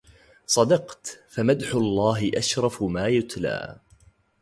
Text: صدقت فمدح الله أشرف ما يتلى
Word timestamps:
صدقت 0.47 1.19
فمدح 1.29 1.75
الله 1.75 2.31
أشرف 2.35 2.83
ما 2.83 3.07
يتلى 3.07 3.79